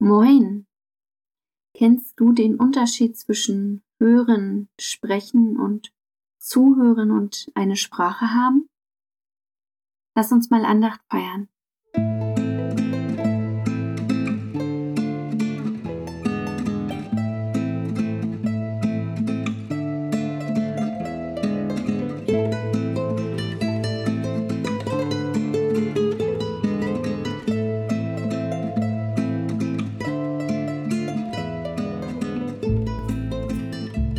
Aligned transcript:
Moin. 0.00 0.68
Kennst 1.74 2.20
du 2.20 2.32
den 2.32 2.54
Unterschied 2.54 3.18
zwischen 3.18 3.82
hören, 3.98 4.68
sprechen 4.80 5.58
und 5.58 5.92
zuhören 6.38 7.10
und 7.10 7.50
eine 7.54 7.74
Sprache 7.74 8.32
haben? 8.32 8.68
Lass 10.14 10.30
uns 10.30 10.50
mal 10.50 10.64
Andacht 10.64 11.00
feiern. 11.10 11.48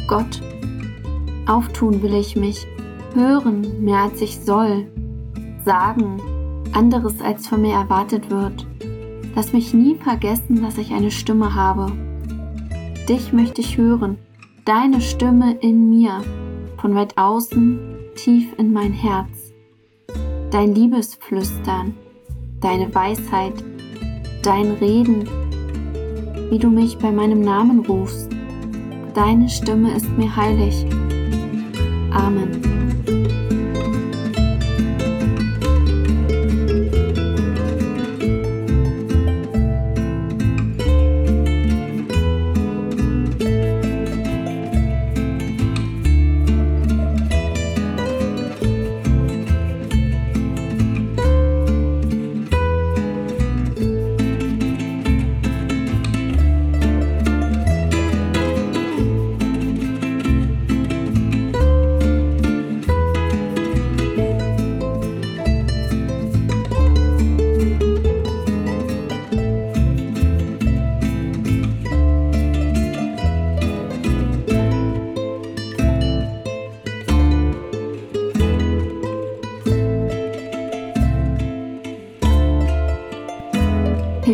Gott. 0.10 0.42
Auftun 1.48 2.02
will 2.02 2.16
ich 2.16 2.36
mich, 2.36 2.66
hören 3.14 3.84
mehr 3.84 4.00
als 4.00 4.20
ich 4.22 4.40
soll, 4.40 4.88
sagen 5.64 6.20
anderes 6.74 7.22
als 7.22 7.48
von 7.48 7.62
mir 7.62 7.74
erwartet 7.74 8.32
wird. 8.32 8.66
Lass 9.36 9.54
mich 9.54 9.72
nie 9.72 9.96
vergessen, 9.96 10.64
dass 10.64 10.80
ich 10.80 10.92
eine 10.92 11.12
Stimme 11.12 11.54
habe. 11.54 11.92
Dich 13.08 13.34
möchte 13.34 13.62
ich 13.62 13.78
hören, 13.78 14.18
deine 14.66 15.00
Stimme 15.00 15.54
in 15.62 15.90
mir, 15.90 16.24
von 16.78 16.96
weit 16.96 17.16
außen 17.16 17.80
tief 18.16 18.48
in 18.58 18.74
mein 18.74 18.94
Herz. 18.94 19.54
Dein 20.50 20.74
Liebesflüstern, 20.74 21.94
deine 22.62 22.94
Weisheit, 22.96 23.64
dein 24.42 24.72
Reden, 24.72 25.30
wie 26.50 26.58
du 26.58 26.70
mich 26.72 26.98
bei 26.98 27.12
meinem 27.12 27.42
Namen 27.42 27.86
rufst 27.86 28.39
Deine 29.14 29.50
Stimme 29.50 29.96
ist 29.96 30.10
mir 30.18 30.36
heilig. 30.36 30.86
Amen. 32.12 32.79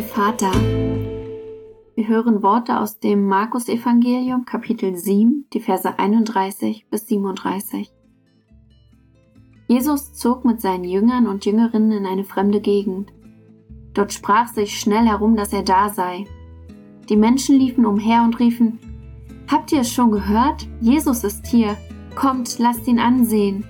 Vater, 0.02 0.52
wir 1.96 2.08
hören 2.08 2.44
Worte 2.44 2.80
aus 2.80 3.00
dem 3.00 3.28
Markus-Evangelium, 3.28 4.46
Kapitel 4.46 4.96
7, 4.96 5.48
die 5.54 5.60
Verse 5.60 5.98
31 5.98 6.88
bis 6.90 7.08
37. 7.08 7.92
Jesus 9.68 10.14
zog 10.14 10.44
mit 10.44 10.62
seinen 10.62 10.84
Jüngern 10.84 11.28
und 11.28 11.46
Jüngerinnen 11.46 11.92
in 11.92 12.06
eine 12.06 12.24
fremde 12.24 12.60
Gegend. 12.60 13.14
Dort 13.94 14.12
sprach 14.12 14.48
sich 14.48 14.80
schnell 14.80 15.06
herum, 15.06 15.36
dass 15.36 15.54
er 15.54 15.64
da 15.64 15.90
sei. 15.90 16.26
Die 17.10 17.18
Menschen 17.18 17.58
liefen 17.58 17.86
umher 17.86 18.24
und 18.24 18.40
riefen, 18.40 18.80
Habt 19.48 19.72
ihr 19.72 19.82
es 19.82 19.92
schon 19.92 20.12
gehört? 20.12 20.68
Jesus 20.82 21.24
ist 21.24 21.46
hier. 21.46 21.78
Kommt, 22.16 22.58
lasst 22.58 22.88
ihn 22.88 23.00
ansehen. 23.00 23.66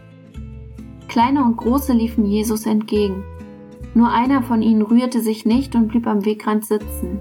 Kleine 1.08 1.44
und 1.44 1.58
Große 1.58 1.94
liefen 1.94 2.26
Jesus 2.26 2.66
entgegen. 2.66 3.24
Nur 3.94 4.12
einer 4.12 4.42
von 4.42 4.62
ihnen 4.62 4.82
rührte 4.82 5.22
sich 5.22 5.46
nicht 5.46 5.76
und 5.76 5.88
blieb 5.88 6.08
am 6.08 6.26
Wegrand 6.26 6.66
sitzen, 6.66 7.20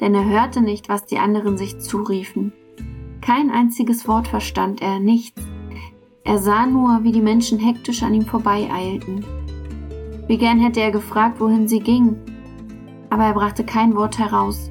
denn 0.00 0.14
er 0.14 0.28
hörte 0.28 0.60
nicht, 0.60 0.88
was 0.88 1.06
die 1.06 1.18
anderen 1.18 1.56
sich 1.56 1.80
zuriefen. 1.80 2.52
Kein 3.20 3.50
einziges 3.50 4.06
Wort 4.06 4.28
verstand 4.28 4.82
er, 4.82 5.00
nichts. 5.00 5.40
Er 6.24 6.38
sah 6.38 6.66
nur, 6.66 7.04
wie 7.04 7.12
die 7.12 7.22
Menschen 7.22 7.58
hektisch 7.58 8.02
an 8.02 8.14
ihm 8.14 8.26
vorbeieilten. 8.26 9.24
Wie 10.26 10.38
gern 10.38 10.58
hätte 10.58 10.80
er 10.80 10.90
gefragt, 10.90 11.40
wohin 11.40 11.68
sie 11.68 11.80
gingen, 11.80 12.18
aber 13.10 13.24
er 13.24 13.34
brachte 13.34 13.64
kein 13.64 13.94
Wort 13.94 14.18
heraus. 14.18 14.70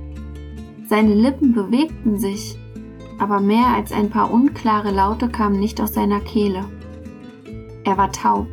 Seine 0.87 1.13
Lippen 1.13 1.53
bewegten 1.53 2.17
sich, 2.17 2.57
aber 3.19 3.39
mehr 3.39 3.67
als 3.67 3.91
ein 3.91 4.09
paar 4.09 4.31
unklare 4.31 4.91
Laute 4.91 5.29
kamen 5.29 5.59
nicht 5.59 5.79
aus 5.79 5.93
seiner 5.93 6.19
Kehle. 6.19 6.65
Er 7.85 7.97
war 7.97 8.11
taub 8.11 8.47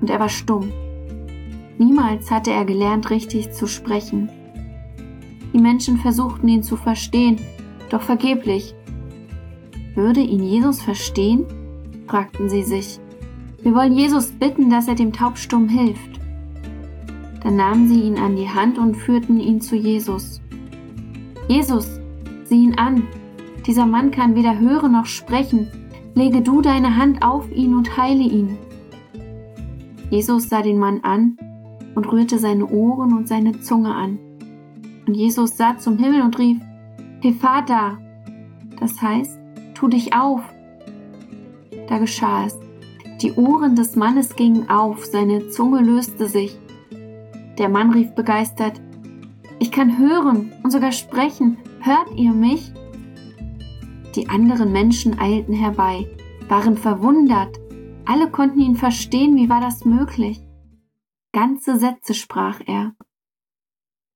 und 0.00 0.10
er 0.10 0.20
war 0.20 0.28
stumm. 0.28 0.72
Niemals 1.80 2.30
hatte 2.30 2.50
er 2.50 2.66
gelernt, 2.66 3.08
richtig 3.08 3.52
zu 3.52 3.66
sprechen. 3.66 4.28
Die 5.54 5.58
Menschen 5.58 5.96
versuchten 5.96 6.46
ihn 6.46 6.62
zu 6.62 6.76
verstehen, 6.76 7.40
doch 7.88 8.02
vergeblich. 8.02 8.74
Würde 9.94 10.20
ihn 10.20 10.42
Jesus 10.42 10.82
verstehen? 10.82 11.46
fragten 12.06 12.50
sie 12.50 12.64
sich. 12.64 13.00
Wir 13.62 13.74
wollen 13.74 13.94
Jesus 13.94 14.30
bitten, 14.30 14.68
dass 14.68 14.88
er 14.88 14.94
dem 14.94 15.14
Taubstumm 15.14 15.70
hilft. 15.70 16.20
Dann 17.42 17.56
nahmen 17.56 17.88
sie 17.88 18.02
ihn 18.02 18.18
an 18.18 18.36
die 18.36 18.50
Hand 18.50 18.76
und 18.76 18.94
führten 18.94 19.40
ihn 19.40 19.62
zu 19.62 19.74
Jesus. 19.74 20.42
Jesus, 21.48 21.98
sieh 22.44 22.64
ihn 22.64 22.74
an. 22.74 23.04
Dieser 23.66 23.86
Mann 23.86 24.10
kann 24.10 24.34
weder 24.34 24.58
hören 24.58 24.92
noch 24.92 25.06
sprechen. 25.06 25.68
Lege 26.14 26.42
du 26.42 26.60
deine 26.60 26.98
Hand 26.98 27.24
auf 27.24 27.50
ihn 27.50 27.74
und 27.74 27.96
heile 27.96 28.24
ihn. 28.24 28.58
Jesus 30.10 30.50
sah 30.50 30.60
den 30.60 30.78
Mann 30.78 31.00
an 31.04 31.38
und 31.94 32.10
rührte 32.10 32.38
seine 32.38 32.66
Ohren 32.66 33.16
und 33.16 33.28
seine 33.28 33.60
Zunge 33.60 33.94
an. 33.94 34.18
Und 35.06 35.14
Jesus 35.14 35.56
sah 35.56 35.78
zum 35.78 35.98
Himmel 35.98 36.22
und 36.22 36.38
rief, 36.38 36.58
Vater, 37.40 37.98
das 38.78 39.00
heißt, 39.00 39.38
tu 39.74 39.88
dich 39.88 40.14
auf. 40.14 40.42
Da 41.88 41.98
geschah 41.98 42.46
es. 42.46 42.58
Die 43.20 43.32
Ohren 43.32 43.76
des 43.76 43.96
Mannes 43.96 44.34
gingen 44.36 44.70
auf, 44.70 45.04
seine 45.04 45.48
Zunge 45.48 45.80
löste 45.80 46.26
sich. 46.26 46.58
Der 47.58 47.68
Mann 47.68 47.90
rief 47.90 48.14
begeistert, 48.14 48.80
ich 49.58 49.70
kann 49.70 49.98
hören 49.98 50.52
und 50.62 50.70
sogar 50.70 50.92
sprechen. 50.92 51.58
Hört 51.80 52.16
ihr 52.16 52.32
mich? 52.32 52.72
Die 54.16 54.28
anderen 54.28 54.72
Menschen 54.72 55.18
eilten 55.18 55.54
herbei, 55.54 56.06
waren 56.48 56.76
verwundert. 56.76 57.60
Alle 58.06 58.30
konnten 58.30 58.60
ihn 58.60 58.76
verstehen, 58.76 59.36
wie 59.36 59.50
war 59.50 59.60
das 59.60 59.84
möglich? 59.84 60.42
Ganze 61.32 61.78
Sätze 61.78 62.14
sprach 62.14 62.60
er. 62.66 62.94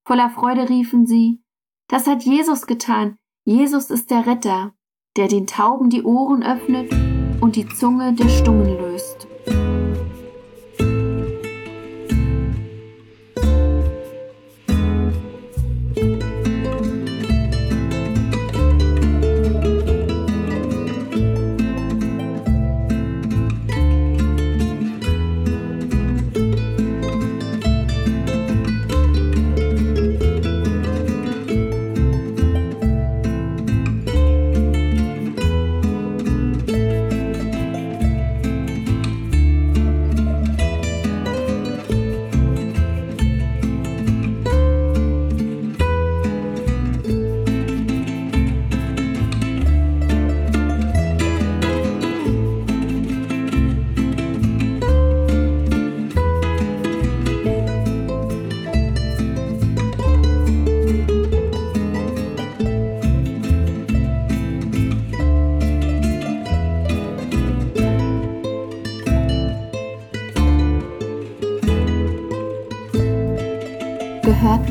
Voller 0.06 0.30
Freude 0.30 0.68
riefen 0.68 1.06
sie, 1.06 1.42
das 1.88 2.06
hat 2.06 2.24
Jesus 2.24 2.66
getan. 2.66 3.18
Jesus 3.44 3.90
ist 3.90 4.10
der 4.10 4.26
Retter, 4.26 4.74
der 5.16 5.28
den 5.28 5.46
Tauben 5.46 5.90
die 5.90 6.02
Ohren 6.02 6.42
öffnet 6.42 6.92
und 7.40 7.56
die 7.56 7.68
Zunge 7.68 8.14
der 8.14 8.28
Stummen 8.28 8.66
löst. 8.78 9.28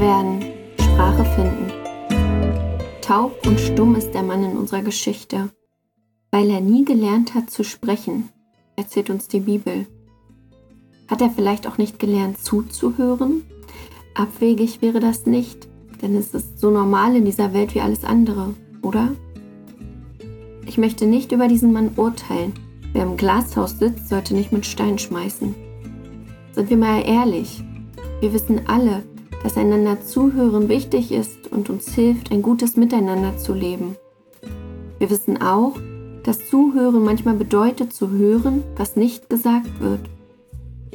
Werden, 0.04 0.44
Sprache 0.82 1.24
finden. 1.24 1.72
Taub 3.00 3.48
und 3.48 3.58
stumm 3.58 3.96
ist 3.96 4.12
der 4.12 4.22
Mann 4.22 4.44
in 4.44 4.58
unserer 4.58 4.82
Geschichte, 4.82 5.50
weil 6.30 6.50
er 6.50 6.60
nie 6.60 6.84
gelernt 6.84 7.34
hat 7.36 7.50
zu 7.50 7.64
sprechen, 7.64 8.28
erzählt 8.76 9.10
uns 9.10 9.30
die 9.30 9.40
Bibel. 9.40 9.88
Hat 11.08 11.22
er 11.22 11.30
vielleicht 11.30 11.68
auch 11.68 11.78
nicht 11.78 12.00
gelernt 12.00 12.38
zuzuhören? 12.38 13.44
Abwegig 14.14 14.82
wäre 14.82 15.00
das 15.00 15.26
nicht, 15.26 15.70
denn 16.02 16.18
es 16.18 16.34
ist 16.34 16.60
so 16.60 16.70
normal 16.70 17.16
in 17.16 17.24
dieser 17.24 17.54
Welt 17.54 17.74
wie 17.74 17.82
alles 17.82 18.04
andere, 18.04 18.56
oder? 18.82 19.12
Ich 20.66 20.78
möchte 20.78 21.06
nicht 21.06 21.32
über 21.32 21.48
diesen 21.48 21.72
Mann 21.72 21.92
urteilen. 21.96 22.52
Wer 22.92 23.04
im 23.04 23.16
Glashaus 23.16 23.80
sitzt, 23.80 24.10
sollte 24.10 24.36
nicht 24.36 24.52
mit 24.52 24.66
Stein 24.66 25.00
schmeißen. 25.00 25.56
Sind 26.52 26.70
wir 26.70 26.78
mal 26.78 27.08
ehrlich, 27.08 27.64
wir 28.20 28.34
wissen 28.34 28.68
alle, 28.68 29.04
dass 29.44 29.58
einander 29.58 30.02
zuhören 30.02 30.70
wichtig 30.70 31.12
ist 31.12 31.52
und 31.52 31.70
uns 31.70 31.94
hilft, 31.94 32.32
ein 32.32 32.42
gutes 32.42 32.78
Miteinander 32.78 33.38
zu 33.38 33.54
leben. 33.54 33.98
Wir 34.98 35.10
wissen 35.10 35.42
auch, 35.42 35.74
dass 36.24 36.50
Zuhören 36.50 37.04
manchmal 37.04 37.36
bedeutet 37.36 37.94
zu 37.94 38.10
hören, 38.10 38.64
was 38.78 38.96
nicht 38.96 39.30
gesagt 39.30 39.82
wird. 39.82 40.00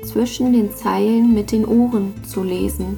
Zwischen 0.02 0.54
den 0.54 0.72
Zeilen 0.72 1.34
mit 1.34 1.52
den 1.52 1.66
Ohren 1.66 2.14
zu 2.24 2.42
lesen. 2.42 2.96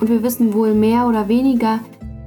Und 0.00 0.08
wir 0.08 0.24
wissen 0.24 0.52
wohl 0.52 0.74
mehr 0.74 1.06
oder 1.06 1.28
weniger, 1.28 1.78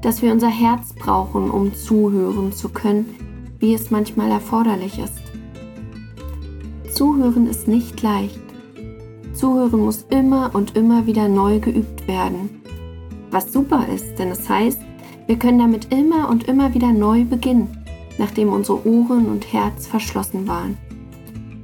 dass 0.02 0.22
wir 0.22 0.32
unser 0.32 0.48
Herz 0.48 0.94
brauchen, 0.94 1.52
um 1.52 1.74
zuhören 1.74 2.54
zu 2.54 2.70
können, 2.70 3.16
wie 3.60 3.74
es 3.74 3.92
manchmal 3.92 4.32
erforderlich 4.32 5.00
ist. 5.00 6.96
Zuhören 6.96 7.48
ist 7.48 7.68
nicht 7.68 8.02
leicht. 8.02 8.45
Zuhören 9.36 9.82
muss 9.82 10.06
immer 10.10 10.52
und 10.54 10.76
immer 10.76 11.06
wieder 11.06 11.28
neu 11.28 11.60
geübt 11.60 12.08
werden. 12.08 12.62
Was 13.32 13.52
super 13.52 13.86
ist, 13.94 14.18
denn 14.18 14.30
es 14.30 14.48
heißt, 14.48 14.80
wir 15.28 15.38
können 15.38 15.60
damit 15.60 15.92
immer 15.92 16.30
und 16.30 16.48
immer 16.48 16.74
wieder 16.74 16.92
neu 16.92 17.26
beginnen, 17.26 17.84
nachdem 18.18 18.50
unsere 18.50 18.88
Ohren 18.88 19.28
und 19.28 19.52
Herz 19.52 19.88
verschlossen 19.88 20.48
waren. 20.48 20.78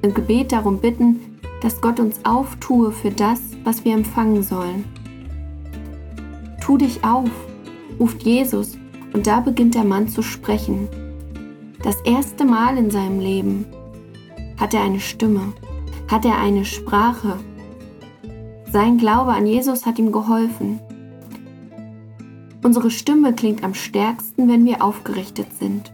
Im 0.01 0.13
Gebet 0.13 0.51
darum 0.51 0.79
bitten, 0.79 1.39
dass 1.62 1.79
Gott 1.79 2.00
uns 2.00 2.19
auftue 2.25 2.91
für 2.91 3.12
das, 3.12 3.39
was 3.63 3.85
wir 3.85 3.94
empfangen 3.94 4.44
sollen. 4.44 4.83
Tu 6.59 6.77
dich 6.77 7.03
auf, 7.03 7.29
ruft 8.00 8.23
Jesus 8.23 8.77
und 9.13 9.27
da 9.27 9.39
beginnt 9.39 9.75
der 9.75 9.83
Mann 9.83 10.07
zu 10.07 10.21
sprechen. 10.23 10.88
Das 11.83 12.01
erste 12.01 12.45
Mal 12.45 12.77
in 12.77 12.91
seinem 12.91 13.19
Leben 13.19 13.65
hat 14.59 14.73
er 14.73 14.81
eine 14.81 15.00
Stimme, 15.00 15.53
hat 16.07 16.25
er 16.25 16.38
eine 16.38 16.65
Sprache. 16.65 17.39
Sein 18.71 18.97
Glaube 18.97 19.33
an 19.33 19.45
Jesus 19.45 19.85
hat 19.85 20.00
ihm 20.00 20.13
geholfen. 20.13 20.79
Unsere 22.63 22.89
Stimme 22.89 23.33
klingt 23.33 23.65
am 23.65 23.73
stärksten, 23.73 24.47
wenn 24.47 24.63
wir 24.63 24.81
aufgerichtet 24.81 25.47
sind, 25.59 25.91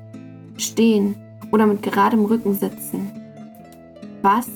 stehen 0.57 1.15
oder 1.51 1.65
mit 1.65 1.81
geradem 1.81 2.25
Rücken 2.25 2.53
sitzen. 2.53 3.12
Was, 4.21 4.47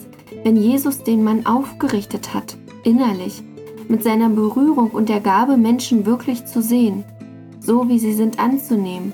wenn 0.43 0.55
Jesus 0.55 1.01
den 1.01 1.23
Mann 1.23 1.47
aufgerichtet 1.47 2.31
hat, 2.31 2.57
innerlich, 2.83 3.41
mit 3.87 4.03
seiner 4.03 4.29
Berührung 4.29 4.91
und 4.91 5.09
der 5.09 5.19
Gabe, 5.19 5.57
Menschen 5.57 6.05
wirklich 6.05 6.45
zu 6.45 6.61
sehen, 6.61 7.03
so 7.59 7.89
wie 7.89 7.97
sie 7.97 8.13
sind 8.13 8.39
anzunehmen? 8.39 9.13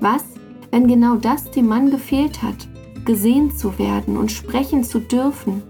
Was, 0.00 0.24
wenn 0.70 0.86
genau 0.86 1.16
das 1.16 1.50
dem 1.50 1.66
Mann 1.68 1.90
gefehlt 1.90 2.42
hat, 2.42 2.66
gesehen 3.04 3.54
zu 3.54 3.78
werden 3.78 4.16
und 4.16 4.32
sprechen 4.32 4.84
zu 4.84 5.00
dürfen? 5.00 5.62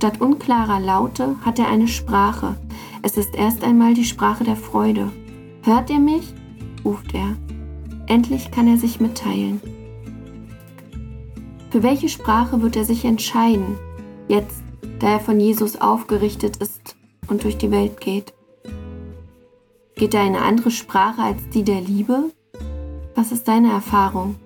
Statt 0.00 0.22
unklarer 0.22 0.80
Laute 0.80 1.36
hat 1.42 1.58
er 1.58 1.68
eine 1.68 1.86
Sprache. 1.86 2.56
Es 3.02 3.18
ist 3.18 3.34
erst 3.34 3.62
einmal 3.62 3.92
die 3.92 4.06
Sprache 4.06 4.44
der 4.44 4.56
Freude. 4.56 5.12
Hört 5.62 5.90
ihr 5.90 5.98
mich? 5.98 6.32
ruft 6.86 7.12
er. 7.12 7.36
Endlich 8.06 8.50
kann 8.50 8.66
er 8.66 8.78
sich 8.78 8.98
mitteilen. 8.98 9.60
Für 11.68 11.82
welche 11.82 12.08
Sprache 12.08 12.62
wird 12.62 12.76
er 12.76 12.86
sich 12.86 13.04
entscheiden, 13.04 13.76
jetzt, 14.26 14.62
da 15.00 15.10
er 15.10 15.20
von 15.20 15.38
Jesus 15.38 15.78
aufgerichtet 15.78 16.56
ist 16.56 16.96
und 17.28 17.44
durch 17.44 17.58
die 17.58 17.70
Welt 17.70 18.00
geht? 18.00 18.32
Geht 19.96 20.14
er 20.14 20.22
eine 20.22 20.40
andere 20.40 20.70
Sprache 20.70 21.20
als 21.20 21.46
die 21.52 21.62
der 21.62 21.82
Liebe? 21.82 22.30
Was 23.14 23.32
ist 23.32 23.46
deine 23.48 23.70
Erfahrung? 23.70 24.36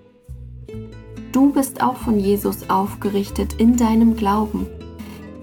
Du 1.30 1.52
bist 1.52 1.80
auch 1.80 1.96
von 1.96 2.18
Jesus 2.18 2.68
aufgerichtet 2.68 3.52
in 3.60 3.76
deinem 3.76 4.16
Glauben. 4.16 4.66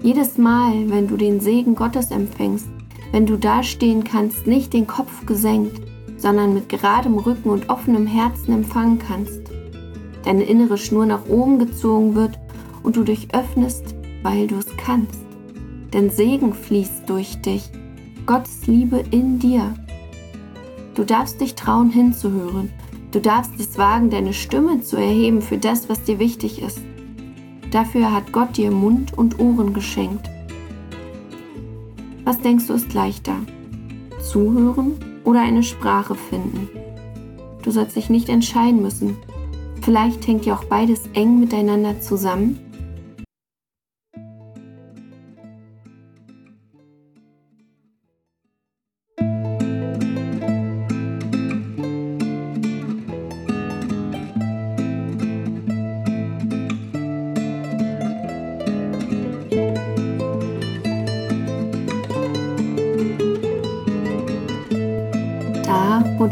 Jedes 0.02 0.36
Mal, 0.36 0.90
wenn 0.90 1.06
du 1.06 1.16
den 1.16 1.38
Segen 1.38 1.76
Gottes 1.76 2.10
empfängst, 2.10 2.66
wenn 3.12 3.24
du 3.24 3.36
dastehen 3.36 4.02
kannst, 4.02 4.48
nicht 4.48 4.72
den 4.72 4.88
Kopf 4.88 5.26
gesenkt, 5.26 5.80
sondern 6.16 6.54
mit 6.54 6.68
geradem 6.68 7.18
Rücken 7.18 7.50
und 7.50 7.70
offenem 7.70 8.08
Herzen 8.08 8.52
empfangen 8.52 8.98
kannst, 8.98 9.42
deine 10.24 10.42
innere 10.42 10.76
Schnur 10.76 11.06
nach 11.06 11.28
oben 11.28 11.60
gezogen 11.60 12.16
wird 12.16 12.36
und 12.82 12.96
du 12.96 13.04
dich 13.04 13.32
öffnest, 13.32 13.94
weil 14.24 14.48
du 14.48 14.56
es 14.56 14.76
kannst. 14.76 15.20
Denn 15.92 16.10
Segen 16.10 16.52
fließt 16.52 17.08
durch 17.08 17.40
dich, 17.40 17.70
Gottes 18.26 18.66
Liebe 18.66 19.04
in 19.12 19.38
dir. 19.38 19.72
Du 20.96 21.04
darfst 21.04 21.40
dich 21.40 21.54
trauen 21.54 21.90
hinzuhören. 21.90 22.70
Du 23.12 23.20
darfst 23.20 23.52
es 23.60 23.78
wagen, 23.78 24.10
deine 24.10 24.32
Stimme 24.32 24.80
zu 24.80 24.96
erheben 24.96 25.42
für 25.42 25.58
das, 25.58 25.88
was 25.88 26.02
dir 26.02 26.18
wichtig 26.18 26.60
ist. 26.60 26.80
Dafür 27.72 28.12
hat 28.12 28.32
Gott 28.32 28.56
dir 28.56 28.70
Mund 28.70 29.16
und 29.16 29.40
Ohren 29.40 29.72
geschenkt. 29.72 30.28
Was 32.24 32.38
denkst 32.38 32.68
du 32.68 32.74
ist 32.74 32.92
leichter? 32.92 33.34
Zuhören 34.30 34.92
oder 35.24 35.40
eine 35.40 35.62
Sprache 35.62 36.14
finden? 36.14 36.68
Du 37.62 37.70
sollst 37.70 37.96
dich 37.96 38.10
nicht 38.10 38.28
entscheiden 38.28 38.82
müssen. 38.82 39.16
Vielleicht 39.80 40.26
hängt 40.26 40.46
ja 40.46 40.54
auch 40.54 40.64
beides 40.64 41.08
eng 41.14 41.40
miteinander 41.40 42.00
zusammen 42.00 42.60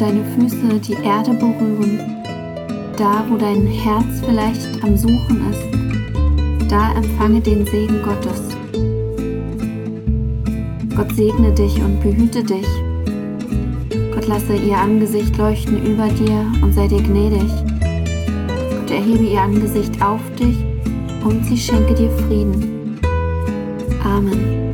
deine 0.00 0.24
Füße 0.24 0.80
die 0.80 0.94
Erde 1.04 1.32
berühren, 1.34 2.00
da 2.96 3.22
wo 3.28 3.36
dein 3.36 3.66
Herz 3.66 4.22
vielleicht 4.24 4.82
am 4.82 4.96
Suchen 4.96 5.42
ist, 5.50 6.70
da 6.70 6.92
empfange 6.92 7.40
den 7.40 7.66
Segen 7.66 8.00
Gottes. 8.02 8.56
Gott 10.96 11.14
segne 11.14 11.52
dich 11.52 11.76
und 11.82 12.00
behüte 12.00 12.42
dich. 12.42 12.66
Gott 14.14 14.26
lasse 14.26 14.54
ihr 14.54 14.76
Angesicht 14.76 15.36
leuchten 15.36 15.84
über 15.84 16.08
dir 16.08 16.50
und 16.62 16.72
sei 16.72 16.88
dir 16.88 17.02
gnädig. 17.02 17.50
Gott 18.70 18.90
erhebe 18.90 19.24
ihr 19.24 19.40
Angesicht 19.40 20.00
auf 20.02 20.20
dich 20.38 20.56
und 21.24 21.44
sie 21.44 21.58
schenke 21.58 21.94
dir 21.94 22.10
Frieden. 22.10 22.98
Amen. 24.02 24.69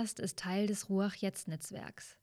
Podcast 0.00 0.18
ist 0.20 0.38
Teil 0.38 0.66
des 0.66 0.88
Ruach 0.88 1.14
Jetzt 1.16 1.46
Netzwerks. 1.46 2.16